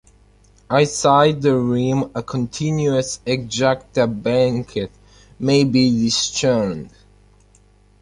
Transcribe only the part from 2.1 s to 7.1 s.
a continuous ejecta blanket may be discerned.